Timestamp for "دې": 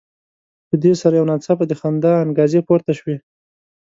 0.83-0.93